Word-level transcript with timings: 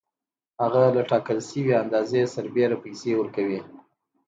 هغه 0.61 0.81
له 0.95 1.01
ټاکل 1.11 1.39
شوې 1.49 1.73
اندازې 1.83 2.21
سربېره 2.35 2.77
پیسې 2.83 3.11
ورکوي 3.15 3.59